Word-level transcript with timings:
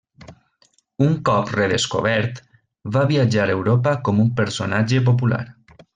Un 1.07 1.11
cop 1.29 1.51
redescobert, 1.57 2.41
va 2.97 3.05
viatjar 3.13 3.45
a 3.51 3.55
Europa 3.59 3.95
com 4.09 4.23
un 4.25 4.33
personatge 4.41 5.07
popular. 5.13 5.43